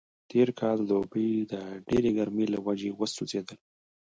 تېر 0.31 0.47
کال 0.59 0.79
دوبی 0.89 1.29
د 1.51 1.53
ډېرې 1.89 2.11
ګرمۍ 2.17 2.45
له 2.53 2.59
وجې 2.65 2.89
وسوځېدلو. 2.99 3.57